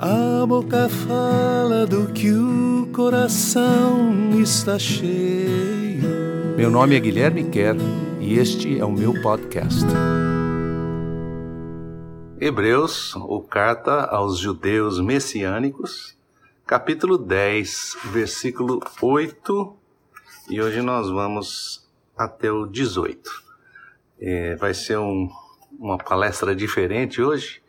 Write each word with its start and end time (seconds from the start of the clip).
A 0.00 0.46
boca 0.46 0.88
fala 0.88 1.84
do 1.84 2.12
que 2.12 2.30
o 2.30 2.88
coração 2.94 4.40
está 4.40 4.78
cheio. 4.78 6.54
Meu 6.56 6.70
nome 6.70 6.94
é 6.94 7.00
Guilherme 7.00 7.50
Kerr 7.50 7.74
e 8.20 8.38
este 8.38 8.78
é 8.78 8.84
o 8.84 8.92
meu 8.92 9.20
podcast. 9.20 9.84
Hebreus, 12.40 13.16
ou 13.16 13.42
Carta 13.42 14.04
aos 14.04 14.38
Judeus 14.38 15.00
Messiânicos, 15.00 16.16
capítulo 16.64 17.18
10, 17.18 17.96
versículo 18.12 18.78
8, 19.02 19.76
e 20.48 20.62
hoje 20.62 20.80
nós 20.80 21.10
vamos 21.10 21.84
até 22.16 22.52
o 22.52 22.66
18. 22.66 23.28
É, 24.20 24.54
vai 24.54 24.72
ser 24.74 24.96
um, 24.96 25.28
uma 25.76 25.98
palestra 25.98 26.54
diferente 26.54 27.20
hoje 27.20 27.60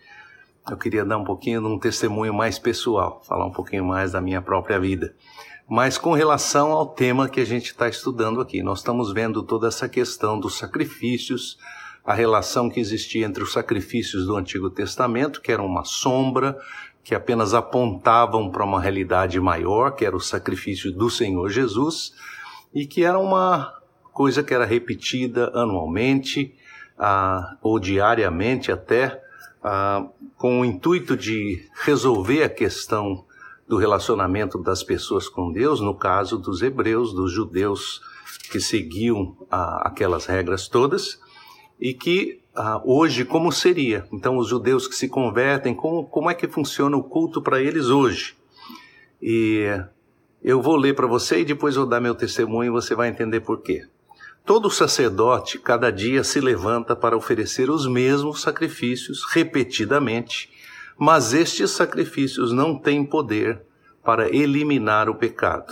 eu 0.70 0.78
queria 0.78 1.06
dar 1.06 1.18
um 1.18 1.24
pouquinho 1.24 1.62
de 1.62 1.68
um 1.68 1.80
testemunho 1.80 2.34
mais 2.34 2.58
pessoal, 2.58 3.22
falar 3.28 3.46
um 3.46 3.52
pouquinho 3.52 3.86
mais 3.86 4.12
da 4.12 4.22
minha 4.22 4.42
própria 4.42 4.80
vida. 4.80 5.16
Mas 5.68 5.98
com 6.00 6.14
relação 6.14 6.72
ao 6.72 6.88
tema 6.88 7.30
que 7.30 7.40
a 7.40 7.46
gente 7.46 7.68
está 7.68 7.88
estudando 7.88 8.42
aqui, 8.42 8.64
nós 8.64 8.80
estamos 8.80 9.14
vendo 9.14 9.44
toda 9.44 9.68
essa 9.68 9.88
questão 9.88 10.40
dos 10.40 10.58
sacrifícios, 10.58 11.60
a 12.04 12.14
relação 12.14 12.70
que 12.70 12.80
existia 12.80 13.26
entre 13.26 13.44
os 13.44 13.54
sacrifícios 13.54 14.26
do 14.26 14.36
Antigo 14.36 14.70
Testamento, 14.72 15.42
que 15.42 15.52
eram 15.52 15.68
uma 15.68 15.84
sombra, 15.84 16.58
que 17.04 17.14
apenas 17.14 17.54
apontavam 17.54 18.50
para 18.50 18.64
uma 18.64 18.82
realidade 18.82 19.40
maior, 19.40 19.92
que 19.92 20.06
era 20.06 20.16
o 20.16 20.20
sacrifício 20.20 20.92
do 20.92 21.10
Senhor 21.10 21.50
Jesus, 21.50 22.14
e 22.74 22.86
que 22.86 23.04
era 23.04 23.20
uma 23.20 23.80
coisa 24.12 24.44
que 24.44 24.54
era 24.54 24.66
repetida 24.66 25.52
anualmente, 25.54 26.56
ah, 26.98 27.58
ou 27.62 27.80
diariamente 27.80 28.72
até, 28.72 29.22
ah, 29.64 30.08
com 30.38 30.62
o 30.62 30.66
intuito 30.66 31.16
de 31.18 31.66
resolver 31.84 32.44
a 32.44 32.50
questão 32.50 33.26
do 33.68 33.78
relacionamento 33.78 34.58
das 34.58 34.84
pessoas 34.84 35.30
com 35.30 35.52
Deus, 35.52 35.80
no 35.80 35.94
caso 35.94 36.38
dos 36.38 36.62
hebreus, 36.62 37.14
dos 37.14 37.32
judeus 37.32 38.02
que 38.52 38.60
seguiam 38.60 39.38
ah, 39.50 39.84
aquelas 39.88 40.26
regras 40.26 40.68
todas, 40.68 41.20
e 41.80 41.94
que 41.94 42.42
ah, 42.56 42.82
hoje 42.84 43.24
como 43.24 43.52
seria? 43.52 44.08
Então, 44.12 44.38
os 44.38 44.48
judeus 44.48 44.88
que 44.88 44.96
se 44.96 45.08
convertem, 45.08 45.74
como, 45.74 46.06
como 46.06 46.30
é 46.30 46.34
que 46.34 46.48
funciona 46.48 46.98
o 46.98 47.04
culto 47.04 47.42
para 47.42 47.62
eles 47.62 47.86
hoje? 47.88 48.36
E 49.22 49.66
eu 50.44 50.62
vou 50.62 50.76
ler 50.76 50.96
para 50.96 51.08
você 51.08 51.42
e 51.42 51.46
depois 51.46 51.76
vou 51.76 51.86
dar 51.86 52.00
meu 52.00 52.16
testemunho 52.16 52.70
e 52.70 52.72
você 52.72 52.96
vai 52.96 53.10
entender 53.10 53.42
por 53.42 53.62
quê. 53.62 53.86
Todo 54.50 54.68
sacerdote 54.72 55.60
cada 55.60 55.92
dia 55.92 56.24
se 56.24 56.42
levanta 56.42 56.96
para 56.96 57.16
oferecer 57.16 57.70
os 57.70 57.86
mesmos 57.86 58.42
sacrifícios 58.42 59.24
repetidamente, 59.32 60.50
mas 60.98 61.34
estes 61.34 61.70
sacrifícios 61.70 62.52
não 62.52 62.76
têm 62.76 63.06
poder 63.06 63.62
para 64.04 64.28
eliminar 64.36 65.08
o 65.08 65.14
pecado. 65.14 65.72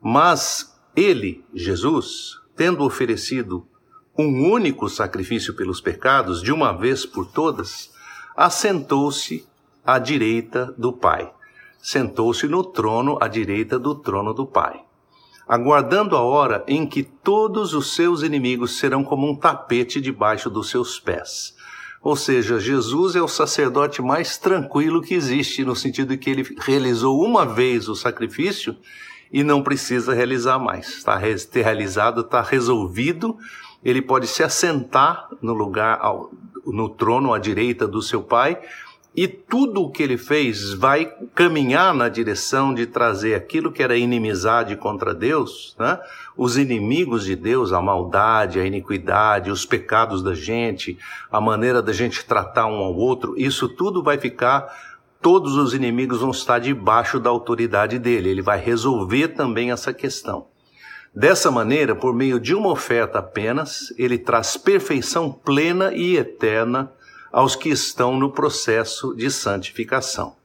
Mas 0.00 0.76
ele, 0.96 1.44
Jesus, 1.54 2.40
tendo 2.56 2.82
oferecido 2.82 3.64
um 4.18 4.50
único 4.50 4.88
sacrifício 4.88 5.54
pelos 5.54 5.80
pecados, 5.80 6.42
de 6.42 6.50
uma 6.50 6.72
vez 6.72 7.06
por 7.06 7.26
todas, 7.26 7.92
assentou-se 8.36 9.46
à 9.86 10.00
direita 10.00 10.74
do 10.76 10.92
Pai. 10.92 11.32
Sentou-se 11.80 12.48
no 12.48 12.64
trono 12.64 13.16
à 13.20 13.28
direita 13.28 13.78
do 13.78 13.94
trono 13.94 14.34
do 14.34 14.44
Pai 14.44 14.87
aguardando 15.48 16.14
a 16.14 16.20
hora 16.20 16.62
em 16.68 16.86
que 16.86 17.02
todos 17.02 17.72
os 17.72 17.94
seus 17.94 18.22
inimigos 18.22 18.78
serão 18.78 19.02
como 19.02 19.26
um 19.26 19.34
tapete 19.34 20.00
debaixo 20.00 20.50
dos 20.50 20.68
seus 20.68 21.00
pés. 21.00 21.56
Ou 22.02 22.14
seja, 22.14 22.60
Jesus 22.60 23.16
é 23.16 23.22
o 23.22 23.26
sacerdote 23.26 24.02
mais 24.02 24.36
tranquilo 24.36 25.02
que 25.02 25.14
existe, 25.14 25.64
no 25.64 25.74
sentido 25.74 26.10
de 26.10 26.18
que 26.18 26.30
ele 26.30 26.56
realizou 26.60 27.24
uma 27.24 27.44
vez 27.44 27.88
o 27.88 27.94
sacrifício 27.94 28.76
e 29.32 29.42
não 29.42 29.62
precisa 29.62 30.14
realizar 30.14 30.58
mais. 30.58 30.88
Está 30.88 31.16
realizado, 31.16 32.20
está 32.20 32.40
resolvido. 32.40 33.36
Ele 33.84 34.00
pode 34.00 34.26
se 34.26 34.42
assentar 34.42 35.28
no 35.42 35.54
lugar, 35.54 36.00
no 36.66 36.88
trono 36.88 37.32
à 37.32 37.38
direita 37.38 37.86
do 37.86 38.00
seu 38.00 38.22
Pai, 38.22 38.60
e 39.20 39.26
tudo 39.26 39.82
o 39.82 39.90
que 39.90 40.00
ele 40.00 40.16
fez 40.16 40.72
vai 40.74 41.12
caminhar 41.34 41.92
na 41.92 42.08
direção 42.08 42.72
de 42.72 42.86
trazer 42.86 43.34
aquilo 43.34 43.72
que 43.72 43.82
era 43.82 43.96
inimizade 43.96 44.76
contra 44.76 45.12
Deus, 45.12 45.74
né? 45.76 45.98
os 46.36 46.56
inimigos 46.56 47.24
de 47.24 47.34
Deus, 47.34 47.72
a 47.72 47.82
maldade, 47.82 48.60
a 48.60 48.64
iniquidade, 48.64 49.50
os 49.50 49.66
pecados 49.66 50.22
da 50.22 50.34
gente, 50.34 50.96
a 51.32 51.40
maneira 51.40 51.82
da 51.82 51.92
gente 51.92 52.24
tratar 52.24 52.68
um 52.68 52.76
ao 52.76 52.94
outro, 52.94 53.34
isso 53.36 53.68
tudo 53.68 54.04
vai 54.04 54.18
ficar, 54.18 54.72
todos 55.20 55.56
os 55.56 55.74
inimigos 55.74 56.20
vão 56.20 56.30
estar 56.30 56.60
debaixo 56.60 57.18
da 57.18 57.28
autoridade 57.28 57.98
dele, 57.98 58.28
ele 58.28 58.40
vai 58.40 58.60
resolver 58.60 59.30
também 59.34 59.72
essa 59.72 59.92
questão. 59.92 60.46
Dessa 61.12 61.50
maneira, 61.50 61.96
por 61.96 62.14
meio 62.14 62.38
de 62.38 62.54
uma 62.54 62.68
oferta 62.68 63.18
apenas, 63.18 63.92
ele 63.98 64.16
traz 64.16 64.56
perfeição 64.56 65.32
plena 65.32 65.92
e 65.92 66.16
eterna 66.16 66.92
aos 67.32 67.54
que 67.54 67.68
estão 67.68 68.18
no 68.18 68.30
processo 68.30 69.14
de 69.14 69.30
santificação. 69.30 70.36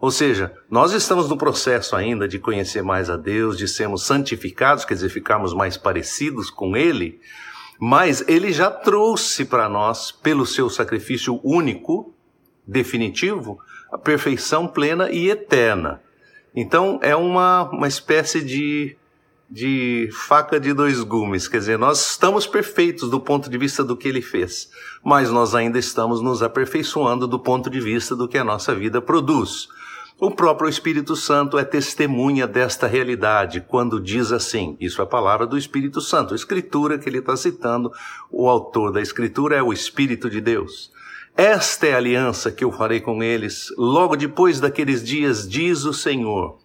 Ou 0.00 0.10
seja, 0.10 0.52
nós 0.68 0.92
estamos 0.92 1.28
no 1.28 1.38
processo 1.38 1.96
ainda 1.96 2.28
de 2.28 2.38
conhecer 2.38 2.82
mais 2.82 3.08
a 3.08 3.16
Deus, 3.16 3.56
de 3.56 3.66
sermos 3.66 4.04
santificados, 4.04 4.84
quer 4.84 4.94
dizer, 4.94 5.08
ficarmos 5.08 5.54
mais 5.54 5.76
parecidos 5.76 6.50
com 6.50 6.76
Ele, 6.76 7.20
mas 7.78 8.22
Ele 8.28 8.52
já 8.52 8.70
trouxe 8.70 9.44
para 9.44 9.68
nós, 9.68 10.12
pelo 10.12 10.44
seu 10.44 10.68
sacrifício 10.68 11.40
único, 11.42 12.14
definitivo, 12.66 13.58
a 13.92 13.98
perfeição 13.98 14.66
plena 14.66 15.10
e 15.10 15.30
eterna. 15.30 16.02
Então, 16.54 16.98
é 17.02 17.16
uma, 17.16 17.62
uma 17.70 17.88
espécie 17.88 18.44
de 18.44 18.96
de 19.54 20.08
faca 20.10 20.58
de 20.58 20.72
dois 20.72 21.00
gumes, 21.04 21.46
quer 21.46 21.58
dizer, 21.58 21.78
nós 21.78 22.10
estamos 22.10 22.44
perfeitos 22.44 23.08
do 23.08 23.20
ponto 23.20 23.48
de 23.48 23.56
vista 23.56 23.84
do 23.84 23.96
que 23.96 24.08
ele 24.08 24.20
fez, 24.20 24.68
mas 25.00 25.30
nós 25.30 25.54
ainda 25.54 25.78
estamos 25.78 26.20
nos 26.20 26.42
aperfeiçoando 26.42 27.28
do 27.28 27.38
ponto 27.38 27.70
de 27.70 27.78
vista 27.78 28.16
do 28.16 28.26
que 28.26 28.36
a 28.36 28.42
nossa 28.42 28.74
vida 28.74 29.00
produz. 29.00 29.68
O 30.18 30.28
próprio 30.28 30.68
Espírito 30.68 31.14
Santo 31.14 31.56
é 31.56 31.62
testemunha 31.64 32.48
desta 32.48 32.88
realidade 32.88 33.60
quando 33.60 34.00
diz 34.00 34.32
assim: 34.32 34.76
isso 34.80 35.00
é 35.00 35.04
a 35.04 35.06
palavra 35.06 35.46
do 35.46 35.56
Espírito 35.56 36.00
Santo, 36.00 36.34
a 36.34 36.36
escritura 36.36 36.98
que 36.98 37.08
ele 37.08 37.18
está 37.18 37.36
citando, 37.36 37.92
o 38.32 38.48
autor 38.48 38.90
da 38.90 39.00
escritura 39.00 39.54
é 39.54 39.62
o 39.62 39.72
Espírito 39.72 40.28
de 40.28 40.40
Deus. 40.40 40.90
Esta 41.36 41.86
é 41.86 41.94
a 41.94 41.98
aliança 41.98 42.50
que 42.50 42.64
eu 42.64 42.72
farei 42.72 43.00
com 43.00 43.22
eles 43.22 43.72
logo 43.78 44.16
depois 44.16 44.58
daqueles 44.58 45.04
dias, 45.04 45.48
diz 45.48 45.84
o 45.84 45.92
Senhor 45.92 46.63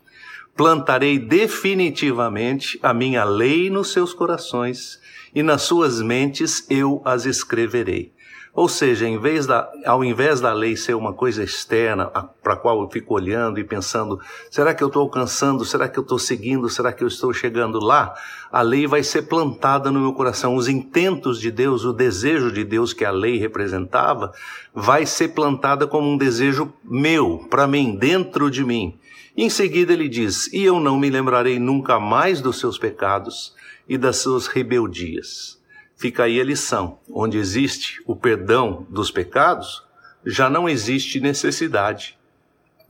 plantarei 0.59 1.17
definitivamente 1.17 2.77
a 2.83 2.93
minha 2.93 3.23
lei 3.23 3.69
nos 3.69 3.93
seus 3.93 4.13
corações 4.13 4.99
e 5.33 5.41
nas 5.41 5.61
suas 5.61 6.01
mentes 6.01 6.65
eu 6.69 7.01
as 7.05 7.25
escreverei. 7.25 8.11
Ou 8.53 8.67
seja, 8.67 9.07
em 9.07 9.17
vez 9.17 9.47
da, 9.47 9.71
ao 9.85 10.03
invés 10.03 10.41
da 10.41 10.51
lei 10.51 10.75
ser 10.75 10.95
uma 10.95 11.13
coisa 11.13 11.41
externa 11.41 12.07
para 12.43 12.55
a 12.55 12.57
qual 12.57 12.81
eu 12.81 12.89
fico 12.89 13.13
olhando 13.13 13.57
e 13.57 13.63
pensando, 13.63 14.19
será 14.51 14.73
que 14.73 14.83
eu 14.83 14.87
estou 14.87 15.03
alcançando? 15.03 15.63
Será 15.63 15.87
que 15.87 15.97
eu 15.97 16.03
estou 16.03 16.19
seguindo? 16.19 16.67
Será 16.67 16.91
que 16.91 17.05
eu 17.05 17.07
estou 17.07 17.31
chegando 17.31 17.79
lá? 17.79 18.13
A 18.51 18.61
lei 18.61 18.85
vai 18.85 19.01
ser 19.01 19.21
plantada 19.21 19.89
no 19.89 20.01
meu 20.01 20.11
coração. 20.11 20.57
Os 20.57 20.67
intentos 20.67 21.39
de 21.39 21.51
Deus, 21.51 21.85
o 21.85 21.93
desejo 21.93 22.51
de 22.51 22.65
Deus 22.65 22.91
que 22.91 23.05
a 23.05 23.11
lei 23.11 23.37
representava, 23.37 24.33
vai 24.75 25.05
ser 25.05 25.29
plantada 25.29 25.87
como 25.87 26.11
um 26.11 26.17
desejo 26.17 26.73
meu, 26.83 27.47
para 27.49 27.65
mim, 27.65 27.95
dentro 27.95 28.51
de 28.51 28.65
mim. 28.65 28.98
Em 29.41 29.49
seguida 29.49 29.93
ele 29.93 30.09
diz: 30.09 30.51
E 30.51 30.65
eu 30.65 30.81
não 30.81 30.99
me 30.99 31.09
lembrarei 31.09 31.59
nunca 31.59 31.97
mais 31.97 32.41
dos 32.41 32.59
seus 32.59 32.77
pecados 32.77 33.55
e 33.87 33.97
das 33.97 34.17
suas 34.17 34.47
rebeldias. 34.47 35.57
Fica 35.95 36.23
aí 36.23 36.41
a 36.41 36.43
lição: 36.43 36.99
onde 37.09 37.37
existe 37.37 38.03
o 38.05 38.17
perdão 38.17 38.85
dos 38.89 39.09
pecados, 39.09 39.81
já 40.25 40.49
não 40.49 40.67
existe 40.67 41.21
necessidade 41.21 42.19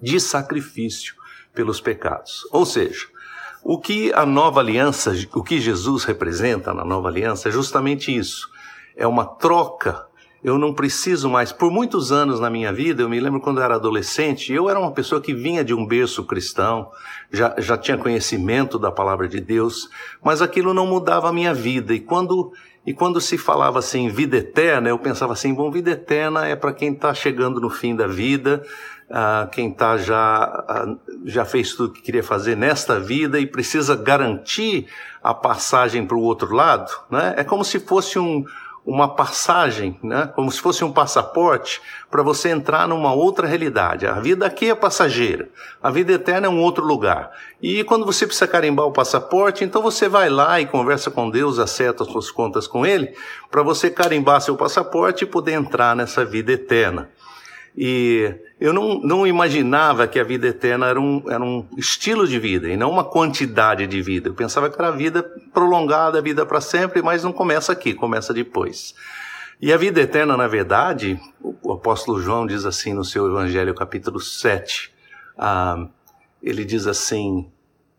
de 0.02 0.20
sacrifício 0.20 1.14
pelos 1.54 1.80
pecados. 1.80 2.48
Ou 2.52 2.66
seja, 2.66 3.06
o 3.64 3.78
que 3.78 4.12
a 4.14 4.26
nova 4.26 4.60
aliança, 4.60 5.14
o 5.36 5.44
que 5.44 5.62
Jesus 5.62 6.04
representa 6.04 6.74
na 6.74 6.84
nova 6.84 7.10
aliança 7.10 7.50
é 7.50 7.52
justamente 7.52 8.10
isso. 8.18 8.50
É 8.98 9.06
uma 9.06 9.24
troca 9.24 10.08
eu 10.44 10.58
não 10.58 10.74
preciso 10.74 11.30
mais. 11.30 11.52
Por 11.52 11.72
muitos 11.72 12.12
anos 12.12 12.40
na 12.40 12.50
minha 12.50 12.72
vida, 12.72 13.02
eu 13.02 13.10
me 13.10 13.20
lembro 13.20 13.42
quando 13.42 13.58
eu 13.58 13.64
era 13.64 13.76
adolescente, 13.76 14.54
eu 14.54 14.70
era 14.70 14.80
uma 14.80 14.92
pessoa 14.92 15.20
que 15.20 15.34
vinha 15.34 15.64
de 15.64 15.74
um 15.74 15.86
berço 15.86 16.24
cristão, 16.24 16.90
já, 17.32 17.56
já 17.58 17.78
tinha 17.78 17.98
conhecimento 17.98 18.80
da 18.80 18.92
palavra 18.92 19.28
de 19.28 19.42
Deus, 19.42 19.90
mas 20.24 20.42
aquilo 20.42 20.74
não 20.74 20.88
mudava 20.88 21.30
a 21.30 21.34
minha 21.34 21.54
vida. 21.54 21.94
E 21.94 22.00
quando, 22.00 22.54
e 22.86 22.94
quando 22.94 23.20
se 23.20 23.38
falava 23.38 23.80
assim, 23.80 24.08
vida 24.08 24.38
eterna, 24.38 24.90
eu 24.90 24.98
pensava 24.98 25.34
assim, 25.34 25.54
bom, 25.54 25.70
vida 25.70 25.92
eterna 25.92 26.48
é 26.48 26.56
para 26.56 26.74
quem 26.74 26.94
está 26.94 27.14
chegando 27.14 27.60
no 27.60 27.70
fim 27.70 27.96
da 27.96 28.08
vida, 28.08 28.64
ah, 29.12 29.50
quem 29.52 29.72
tá 29.72 29.98
já, 29.98 30.44
ah, 30.70 30.96
já 31.26 31.44
fez 31.44 31.74
tudo 31.74 31.94
que 31.94 32.02
queria 32.02 32.24
fazer 32.24 32.56
nesta 32.56 33.00
vida 33.00 33.40
e 33.40 33.46
precisa 33.46 33.96
garantir 33.96 34.88
a 35.22 35.34
passagem 35.34 36.06
para 36.06 36.16
o 36.16 36.22
outro 36.22 36.54
lado. 36.54 36.92
Né? 37.10 37.34
É 37.36 37.44
como 37.44 37.66
se 37.66 37.80
fosse 37.80 38.18
um 38.18 38.46
uma 38.90 39.08
passagem, 39.08 40.00
né? 40.02 40.32
como 40.36 40.52
se 40.52 40.60
fosse 40.60 40.84
um 40.84 40.92
passaporte 40.92 41.80
para 42.10 42.24
você 42.24 42.50
entrar 42.50 42.88
numa 42.88 43.14
outra 43.14 43.46
realidade. 43.46 44.08
A 44.08 44.14
vida 44.14 44.48
aqui 44.48 44.68
é 44.68 44.74
passageira, 44.74 45.48
a 45.82 45.92
vida 45.92 46.14
eterna 46.14 46.48
é 46.48 46.50
um 46.50 46.60
outro 46.60 46.84
lugar. 46.84 47.30
E 47.62 47.84
quando 47.84 48.04
você 48.04 48.26
precisa 48.26 48.48
carimbar 48.48 48.88
o 48.88 48.92
passaporte, 48.92 49.64
então 49.64 49.82
você 49.82 50.10
vai 50.10 50.28
lá 50.28 50.60
e 50.60 50.66
conversa 50.66 51.12
com 51.12 51.30
Deus, 51.30 51.60
acerta 51.60 52.02
as 52.04 52.10
suas 52.10 52.32
contas 52.32 52.68
com 52.68 52.84
Ele, 52.84 53.14
para 53.52 53.62
você 53.62 53.92
carimbar 53.92 54.42
seu 54.42 54.58
passaporte 54.58 55.24
e 55.24 55.28
poder 55.28 55.54
entrar 55.54 55.96
nessa 55.96 56.26
vida 56.26 56.52
eterna. 56.52 57.12
E 57.78 58.34
eu 58.60 58.74
não, 58.74 59.00
não 59.00 59.28
imaginava 59.28 60.08
que 60.08 60.20
a 60.20 60.24
vida 60.24 60.48
eterna 60.48 60.88
era 60.88 61.00
um, 61.00 61.24
era 61.30 61.44
um 61.44 61.66
estilo 61.78 62.28
de 62.28 62.38
vida 62.40 62.68
e 62.68 62.76
não 62.76 62.90
uma 62.90 63.04
quantidade 63.04 63.86
de 63.88 64.02
vida. 64.02 64.30
Eu 64.30 64.34
pensava 64.34 64.70
que 64.70 64.80
era 64.80 64.90
a 64.90 64.96
vida 64.96 65.24
prolongada, 65.54 66.18
a 66.18 66.22
vida 66.22 66.46
para 66.46 66.60
sempre, 66.60 67.02
mas 67.02 67.24
não 67.24 67.32
começa 67.32 67.72
aqui, 67.72 67.94
começa 67.94 68.34
depois. 68.34 68.94
E 69.62 69.74
a 69.74 69.78
vida 69.78 70.02
eterna, 70.02 70.38
na 70.38 70.48
verdade, 70.48 71.20
o 71.42 71.74
apóstolo 71.74 72.22
João 72.22 72.48
diz 72.48 72.66
assim 72.66 72.94
no 72.94 73.04
seu 73.04 73.28
Evangelho, 73.28 73.76
capítulo 73.76 74.20
7, 74.20 74.92
ah, 75.38 75.88
ele 76.42 76.64
diz 76.64 76.88
assim: 76.88 77.52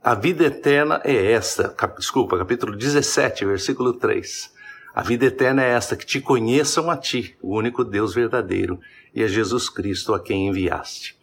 a 0.03 0.15
vida 0.15 0.45
eterna 0.45 1.01
é 1.05 1.33
esta, 1.33 1.69
cap, 1.69 1.99
desculpa, 1.99 2.39
capítulo 2.39 2.75
17, 2.75 3.45
versículo 3.45 3.93
3. 3.93 4.60
A 5.01 5.03
vida 5.03 5.25
eterna 5.25 5.65
é 5.65 5.71
esta, 5.71 5.97
que 5.97 6.05
te 6.05 6.21
conheçam 6.21 6.91
a 6.91 6.95
ti, 6.95 7.35
o 7.41 7.57
único 7.57 7.83
Deus 7.83 8.13
verdadeiro, 8.13 8.79
e 9.15 9.25
a 9.25 9.27
Jesus 9.27 9.67
Cristo 9.71 10.13
a 10.13 10.21
quem 10.21 10.49
enviaste. 10.49 11.17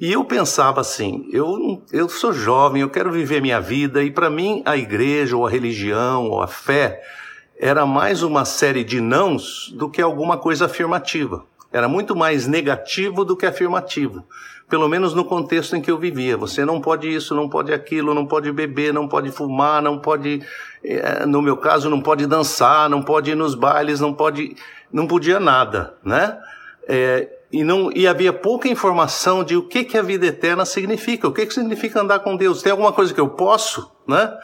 E 0.00 0.10
eu 0.10 0.24
pensava 0.24 0.80
assim, 0.80 1.28
eu, 1.30 1.82
eu 1.92 2.08
sou 2.08 2.32
jovem, 2.32 2.80
eu 2.80 2.88
quero 2.88 3.12
viver 3.12 3.42
minha 3.42 3.60
vida, 3.60 4.02
e 4.02 4.10
para 4.10 4.30
mim 4.30 4.62
a 4.64 4.78
igreja, 4.78 5.36
ou 5.36 5.46
a 5.46 5.50
religião, 5.50 6.30
ou 6.30 6.40
a 6.40 6.46
fé, 6.46 7.02
era 7.60 7.84
mais 7.84 8.22
uma 8.22 8.46
série 8.46 8.82
de 8.82 8.98
nãos 8.98 9.70
do 9.76 9.90
que 9.90 10.00
alguma 10.00 10.38
coisa 10.38 10.64
afirmativa. 10.64 11.44
Era 11.72 11.88
muito 11.88 12.16
mais 12.16 12.46
negativo 12.46 13.24
do 13.24 13.36
que 13.36 13.46
afirmativo. 13.46 14.24
Pelo 14.68 14.88
menos 14.88 15.14
no 15.14 15.24
contexto 15.24 15.76
em 15.76 15.80
que 15.80 15.90
eu 15.90 15.98
vivia. 15.98 16.36
Você 16.36 16.64
não 16.64 16.80
pode 16.80 17.12
isso, 17.12 17.34
não 17.34 17.48
pode 17.48 17.72
aquilo, 17.72 18.14
não 18.14 18.26
pode 18.26 18.50
beber, 18.52 18.92
não 18.92 19.08
pode 19.08 19.30
fumar, 19.30 19.82
não 19.82 19.98
pode, 19.98 20.42
eh, 20.84 21.24
no 21.26 21.40
meu 21.40 21.56
caso, 21.56 21.88
não 21.88 22.00
pode 22.00 22.26
dançar, 22.26 22.88
não 22.88 23.02
pode 23.02 23.30
ir 23.30 23.34
nos 23.34 23.54
bailes, 23.54 24.00
não 24.00 24.12
pode, 24.12 24.56
não 24.92 25.06
podia 25.06 25.40
nada, 25.40 25.94
né? 26.04 26.38
É, 26.86 27.28
e, 27.50 27.64
não, 27.64 27.90
e 27.92 28.06
havia 28.06 28.32
pouca 28.32 28.68
informação 28.68 29.42
de 29.42 29.56
o 29.56 29.62
que, 29.62 29.84
que 29.84 29.96
a 29.96 30.02
vida 30.02 30.26
eterna 30.26 30.66
significa, 30.66 31.28
o 31.28 31.32
que, 31.32 31.46
que 31.46 31.54
significa 31.54 32.00
andar 32.00 32.20
com 32.20 32.36
Deus. 32.36 32.62
Tem 32.62 32.72
alguma 32.72 32.92
coisa 32.92 33.12
que 33.12 33.20
eu 33.20 33.28
posso, 33.28 33.90
né? 34.06 34.34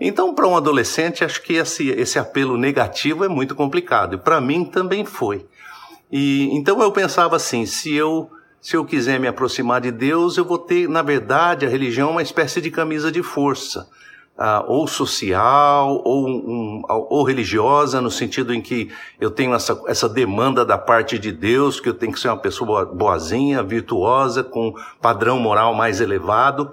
Então, 0.00 0.34
para 0.34 0.48
um 0.48 0.56
adolescente, 0.56 1.24
acho 1.24 1.42
que 1.42 1.54
esse, 1.54 1.90
esse 1.90 2.18
apelo 2.18 2.56
negativo 2.56 3.24
é 3.24 3.28
muito 3.28 3.54
complicado. 3.54 4.14
E 4.14 4.18
para 4.18 4.40
mim 4.40 4.64
também 4.64 5.04
foi. 5.04 5.46
E 6.12 6.50
então 6.52 6.80
eu 6.82 6.92
pensava 6.92 7.36
assim: 7.36 7.64
se 7.64 7.94
eu 7.94 8.30
se 8.60 8.76
eu 8.76 8.84
quiser 8.84 9.18
me 9.18 9.26
aproximar 9.26 9.80
de 9.80 9.90
Deus, 9.90 10.36
eu 10.36 10.44
vou 10.44 10.58
ter, 10.58 10.88
na 10.88 11.02
verdade, 11.02 11.66
a 11.66 11.68
religião 11.68 12.12
uma 12.12 12.22
espécie 12.22 12.60
de 12.60 12.70
camisa 12.70 13.10
de 13.10 13.20
força 13.20 13.88
ah, 14.38 14.64
ou 14.66 14.86
social 14.86 16.00
ou, 16.04 16.28
um, 16.28 16.82
ou 16.88 17.22
religiosa, 17.24 18.00
no 18.00 18.10
sentido 18.10 18.54
em 18.54 18.60
que 18.60 18.90
eu 19.20 19.30
tenho 19.30 19.54
essa, 19.54 19.80
essa 19.86 20.08
demanda 20.08 20.64
da 20.64 20.78
parte 20.78 21.18
de 21.18 21.32
Deus, 21.32 21.80
que 21.80 21.88
eu 21.88 21.94
tenho 21.94 22.12
que 22.12 22.20
ser 22.20 22.28
uma 22.28 22.38
pessoa 22.38 22.84
boazinha, 22.84 23.62
virtuosa, 23.62 24.42
com 24.42 24.74
padrão 25.00 25.38
moral 25.38 25.74
mais 25.74 26.00
elevado. 26.00 26.72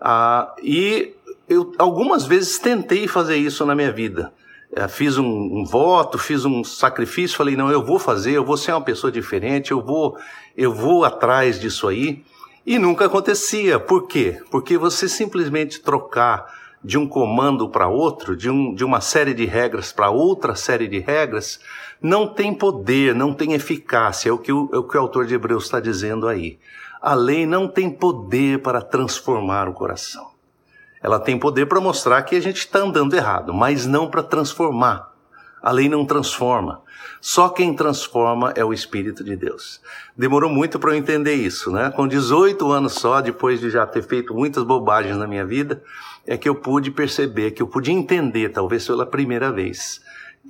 Ah, 0.00 0.54
e 0.62 1.14
eu 1.48 1.72
algumas 1.78 2.26
vezes 2.26 2.58
tentei 2.58 3.08
fazer 3.08 3.36
isso 3.36 3.64
na 3.64 3.74
minha 3.74 3.92
vida. 3.92 4.32
É, 4.74 4.86
fiz 4.86 5.16
um, 5.16 5.26
um, 5.26 5.64
voto, 5.64 6.18
fiz 6.18 6.44
um 6.44 6.62
sacrifício, 6.62 7.36
falei 7.36 7.56
não, 7.56 7.70
eu 7.70 7.82
vou 7.82 7.98
fazer, 7.98 8.32
eu 8.32 8.44
vou 8.44 8.56
ser 8.56 8.72
uma 8.72 8.82
pessoa 8.82 9.10
diferente, 9.10 9.70
eu 9.70 9.80
vou, 9.80 10.16
eu 10.56 10.72
vou 10.72 11.04
atrás 11.04 11.58
disso 11.58 11.88
aí. 11.88 12.22
E 12.66 12.78
nunca 12.78 13.06
acontecia. 13.06 13.80
Por 13.80 14.06
quê? 14.06 14.42
Porque 14.50 14.76
você 14.76 15.08
simplesmente 15.08 15.80
trocar 15.80 16.46
de 16.84 16.98
um 16.98 17.08
comando 17.08 17.68
para 17.68 17.88
outro, 17.88 18.36
de, 18.36 18.50
um, 18.50 18.74
de 18.74 18.84
uma 18.84 19.00
série 19.00 19.34
de 19.34 19.44
regras 19.44 19.90
para 19.90 20.10
outra 20.10 20.54
série 20.54 20.86
de 20.86 20.98
regras, 20.98 21.60
não 22.00 22.28
tem 22.28 22.54
poder, 22.54 23.14
não 23.14 23.34
tem 23.34 23.54
eficácia. 23.54 24.28
É 24.28 24.32
o 24.32 24.38
que 24.38 24.52
o, 24.52 24.68
é 24.72 24.78
o, 24.78 24.84
que 24.84 24.96
o 24.96 25.00
autor 25.00 25.26
de 25.26 25.34
Hebreus 25.34 25.64
está 25.64 25.80
dizendo 25.80 26.28
aí. 26.28 26.58
A 27.00 27.14
lei 27.14 27.46
não 27.46 27.68
tem 27.68 27.90
poder 27.90 28.60
para 28.60 28.82
transformar 28.82 29.68
o 29.68 29.72
coração. 29.72 30.27
Ela 31.02 31.18
tem 31.18 31.38
poder 31.38 31.66
para 31.66 31.80
mostrar 31.80 32.22
que 32.22 32.36
a 32.36 32.40
gente 32.40 32.58
está 32.58 32.80
andando 32.80 33.14
errado, 33.14 33.54
mas 33.54 33.86
não 33.86 34.08
para 34.08 34.22
transformar. 34.22 35.12
A 35.62 35.72
lei 35.72 35.88
não 35.88 36.04
transforma. 36.04 36.82
Só 37.20 37.48
quem 37.48 37.74
transforma 37.74 38.52
é 38.54 38.64
o 38.64 38.72
Espírito 38.72 39.24
de 39.24 39.34
Deus. 39.34 39.80
Demorou 40.16 40.48
muito 40.48 40.78
para 40.78 40.92
eu 40.92 40.96
entender 40.96 41.34
isso, 41.34 41.70
né? 41.70 41.90
Com 41.90 42.06
18 42.06 42.70
anos 42.70 42.94
só, 42.94 43.20
depois 43.20 43.60
de 43.60 43.70
já 43.70 43.86
ter 43.86 44.02
feito 44.02 44.34
muitas 44.34 44.62
bobagens 44.62 45.16
na 45.16 45.26
minha 45.26 45.44
vida, 45.44 45.82
é 46.26 46.36
que 46.36 46.48
eu 46.48 46.54
pude 46.54 46.90
perceber, 46.90 47.52
que 47.52 47.62
eu 47.62 47.66
pude 47.66 47.90
entender, 47.90 48.50
talvez 48.50 48.86
pela 48.86 49.06
primeira 49.06 49.50
vez, 49.50 50.00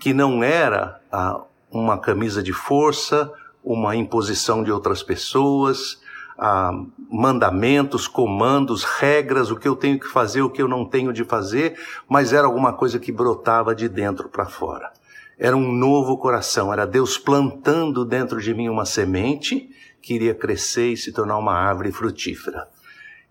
que 0.01 0.13
não 0.13 0.43
era 0.43 1.01
ah, 1.11 1.41
uma 1.71 1.99
camisa 1.99 2.43
de 2.43 2.53
força, 2.53 3.33
uma 3.65 3.97
imposição 3.97 4.63
de 4.63 4.71
outras 4.71 5.03
pessoas, 5.03 6.01
ah, 6.39 6.73
mandamentos, 7.11 8.07
comandos, 8.07 8.85
regras, 8.85 9.51
o 9.51 9.57
que 9.57 9.67
eu 9.67 9.75
tenho 9.75 9.99
que 9.99 10.07
fazer, 10.07 10.43
o 10.43 10.51
que 10.51 10.63
eu 10.63 10.69
não 10.69 10.85
tenho 10.85 11.13
de 11.13 11.25
fazer, 11.25 11.77
mas 12.09 12.33
era 12.33 12.47
alguma 12.47 12.73
coisa 12.73 12.99
que 12.99 13.11
brotava 13.11 13.75
de 13.75 13.89
dentro 13.89 14.29
para 14.29 14.47
fora. 14.47 14.93
Era 15.37 15.57
um 15.57 15.73
novo 15.73 16.17
coração, 16.17 16.73
era 16.73 16.87
Deus 16.87 17.19
plantando 17.19 18.05
dentro 18.05 18.41
de 18.41 18.55
mim 18.55 18.69
uma 18.69 18.85
semente 18.85 19.69
que 20.01 20.15
iria 20.15 20.35
crescer 20.35 20.93
e 20.93 20.97
se 20.97 21.13
tornar 21.13 21.39
uma 21.39 21.55
árvore 21.55 21.91
frutífera. 21.91 22.69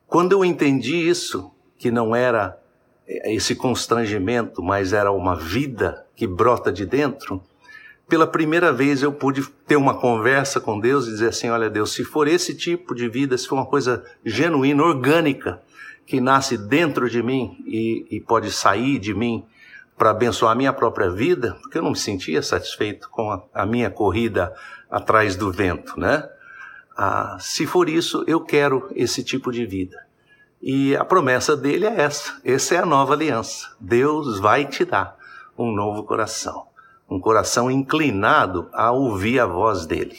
Quando 0.06 0.34
eu 0.34 0.44
entendi 0.44 0.96
isso, 0.96 1.52
que 1.78 1.92
não 1.92 2.16
era 2.16 2.58
eh, 3.08 3.34
esse 3.34 3.56
constrangimento, 3.56 4.62
mas 4.62 4.94
era 4.94 5.12
uma 5.12 5.36
vida 5.36 6.06
que 6.16 6.28
brota 6.28 6.72
de 6.72 6.86
dentro, 6.86 7.42
pela 8.08 8.26
primeira 8.26 8.72
vez 8.72 9.04
eu 9.04 9.12
pude 9.12 9.46
ter 9.66 9.76
uma 9.76 10.00
conversa 10.00 10.60
com 10.60 10.80
Deus 10.80 11.06
e 11.06 11.12
dizer 11.12 11.30
assim: 11.30 11.50
olha, 11.50 11.70
Deus, 11.70 11.94
se 11.94 12.04
for 12.04 12.28
esse 12.28 12.56
tipo 12.56 12.96
de 12.96 13.08
vida, 13.10 13.38
se 13.38 13.48
for 13.48 13.56
uma 13.56 13.66
coisa 13.66 14.04
genuína, 14.26 14.84
orgânica, 14.84 15.62
que 16.06 16.22
nasce 16.22 16.58
dentro 16.58 17.10
de 17.10 17.22
mim 17.22 17.64
e, 17.66 18.08
e 18.10 18.22
pode 18.22 18.52
sair 18.52 18.98
de 18.98 19.14
mim 19.14 19.46
para 19.98 20.12
abençoar 20.12 20.52
a 20.52 20.56
minha 20.56 20.72
própria 20.72 21.10
vida, 21.10 21.58
porque 21.62 21.78
eu 21.78 21.82
não 21.82 21.92
me 21.92 21.98
sentia 21.98 22.42
satisfeito 22.42 23.10
com 23.10 23.32
a, 23.32 23.44
a 23.54 23.66
minha 23.66 23.90
corrida 23.90 24.54
atrás 24.90 25.36
do 25.36 25.52
vento, 25.52 26.00
né? 26.00 26.24
Ah, 26.96 27.38
se 27.40 27.68
for 27.68 27.90
isso, 27.90 28.24
eu 28.26 28.40
quero 28.40 28.90
esse 28.96 29.24
tipo 29.24 29.52
de 29.52 29.66
vida. 29.66 29.98
E 30.62 30.96
a 30.96 31.04
promessa 31.04 31.56
dele 31.56 31.86
é 31.86 32.02
essa: 32.02 32.40
essa 32.44 32.76
é 32.76 32.78
a 32.78 32.86
nova 32.86 33.14
aliança. 33.14 33.76
Deus 33.80 34.40
vai 34.40 34.66
te 34.66 34.86
dar 34.86 35.18
um 35.58 35.72
novo 35.72 36.04
coração, 36.04 36.68
um 37.10 37.20
coração 37.20 37.72
inclinado 37.72 38.70
a 38.74 38.92
ouvir 38.92 39.40
a 39.40 39.46
voz 39.46 39.86
dele. 39.86 40.18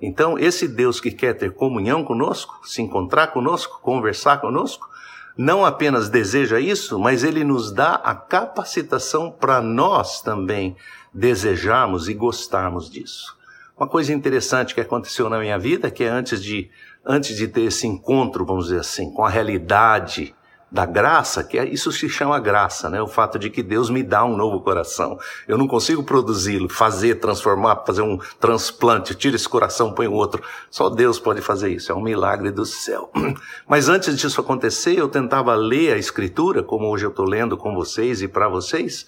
Então, 0.00 0.38
esse 0.38 0.66
Deus 0.68 1.00
que 1.00 1.10
quer 1.10 1.34
ter 1.34 1.52
comunhão 1.52 2.04
conosco, 2.04 2.60
se 2.64 2.82
encontrar 2.82 3.28
conosco, 3.28 3.80
conversar 3.80 4.40
conosco, 4.40 4.88
não 5.36 5.64
apenas 5.64 6.08
deseja 6.08 6.60
isso, 6.60 6.98
mas 6.98 7.24
ele 7.24 7.42
nos 7.42 7.72
dá 7.72 7.94
a 7.94 8.14
capacitação 8.14 9.30
para 9.30 9.60
nós 9.60 10.20
também 10.20 10.76
desejarmos 11.12 12.08
e 12.08 12.14
gostarmos 12.14 12.90
disso. 12.90 13.36
Uma 13.76 13.88
coisa 13.88 14.12
interessante 14.12 14.74
que 14.74 14.80
aconteceu 14.80 15.28
na 15.28 15.38
minha 15.38 15.58
vida, 15.58 15.90
que 15.90 16.04
é 16.04 16.08
antes 16.08 16.42
de 16.42 16.70
antes 17.06 17.36
de 17.36 17.46
ter 17.46 17.62
esse 17.62 17.86
encontro, 17.86 18.46
vamos 18.46 18.66
dizer 18.66 18.80
assim, 18.80 19.12
com 19.12 19.24
a 19.24 19.28
realidade 19.28 20.34
da 20.70 20.84
graça, 20.84 21.44
que 21.44 21.58
é, 21.58 21.64
isso 21.66 21.92
se 21.92 22.08
chama 22.08 22.38
graça, 22.40 22.90
né? 22.90 23.00
O 23.00 23.06
fato 23.06 23.38
de 23.38 23.48
que 23.48 23.62
Deus 23.62 23.90
me 23.90 24.02
dá 24.02 24.24
um 24.24 24.36
novo 24.36 24.60
coração. 24.60 25.18
Eu 25.46 25.56
não 25.56 25.68
consigo 25.68 26.02
produzi-lo, 26.02 26.68
fazer, 26.68 27.16
transformar, 27.16 27.84
fazer 27.86 28.02
um 28.02 28.18
transplante, 28.40 29.14
tira 29.14 29.36
esse 29.36 29.48
coração, 29.48 29.92
põe 29.92 30.08
outro. 30.08 30.42
Só 30.70 30.90
Deus 30.90 31.18
pode 31.18 31.40
fazer 31.40 31.70
isso, 31.70 31.92
é 31.92 31.94
um 31.94 32.02
milagre 32.02 32.50
do 32.50 32.64
céu. 32.64 33.10
Mas 33.68 33.88
antes 33.88 34.16
disso 34.16 34.40
acontecer, 34.40 34.98
eu 34.98 35.08
tentava 35.08 35.54
ler 35.54 35.92
a 35.92 35.98
escritura, 35.98 36.62
como 36.62 36.88
hoje 36.88 37.06
eu 37.06 37.10
estou 37.10 37.26
lendo 37.26 37.56
com 37.56 37.74
vocês 37.74 38.20
e 38.22 38.28
para 38.28 38.48
vocês, 38.48 39.06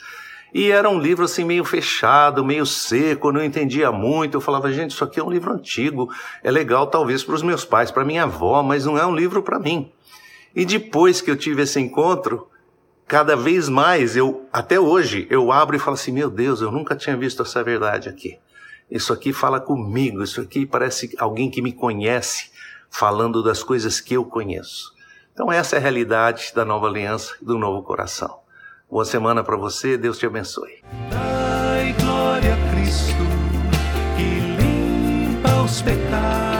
e 0.54 0.70
era 0.70 0.88
um 0.88 0.98
livro 0.98 1.24
assim 1.24 1.44
meio 1.44 1.64
fechado, 1.64 2.44
meio 2.44 2.64
seco, 2.64 3.32
não 3.32 3.42
entendia 3.42 3.90
muito. 3.90 4.36
Eu 4.36 4.40
falava, 4.40 4.72
gente, 4.72 4.92
isso 4.92 5.04
aqui 5.04 5.20
é 5.20 5.22
um 5.22 5.30
livro 5.30 5.52
antigo, 5.52 6.08
é 6.42 6.50
legal 6.50 6.86
talvez 6.86 7.24
para 7.24 7.34
os 7.34 7.42
meus 7.42 7.64
pais, 7.64 7.90
para 7.90 8.04
minha 8.04 8.22
avó, 8.22 8.62
mas 8.62 8.86
não 8.86 8.96
é 8.96 9.04
um 9.04 9.14
livro 9.14 9.42
para 9.42 9.58
mim. 9.58 9.92
E 10.56 10.64
depois 10.64 11.20
que 11.20 11.30
eu 11.30 11.36
tive 11.36 11.62
esse 11.62 11.78
encontro, 11.78 12.48
cada 13.06 13.36
vez 13.36 13.68
mais 13.68 14.16
eu, 14.16 14.48
até 14.50 14.80
hoje, 14.80 15.26
eu 15.28 15.52
abro 15.52 15.76
e 15.76 15.78
falo 15.78 15.94
assim, 15.94 16.10
meu 16.10 16.30
Deus, 16.30 16.62
eu 16.62 16.72
nunca 16.72 16.96
tinha 16.96 17.14
visto 17.14 17.42
essa 17.42 17.62
verdade 17.62 18.08
aqui. 18.08 18.38
Isso 18.90 19.12
aqui 19.12 19.34
fala 19.34 19.60
comigo, 19.60 20.22
isso 20.22 20.40
aqui 20.40 20.64
parece 20.64 21.14
alguém 21.18 21.50
que 21.50 21.60
me 21.60 21.72
conhece 21.72 22.50
falando 22.88 23.42
das 23.42 23.62
coisas 23.62 24.00
que 24.00 24.14
eu 24.14 24.24
conheço. 24.24 24.94
Então 25.34 25.52
essa 25.52 25.76
é 25.76 25.78
a 25.78 25.82
realidade 25.82 26.52
da 26.54 26.64
nova 26.64 26.86
aliança 26.86 27.34
e 27.42 27.44
do 27.44 27.58
novo 27.58 27.82
coração. 27.82 28.38
Boa 28.90 29.04
semana 29.04 29.44
para 29.44 29.56
você, 29.56 29.98
Deus 29.98 30.16
te 30.16 30.24
abençoe. 30.24 30.82
Dai 31.10 31.94
glória 32.00 32.54
a 32.54 32.70
Cristo 32.70 33.36
pecados. 35.82 35.86
Dai 35.86 36.04
glória 36.06 36.52
a 36.52 36.55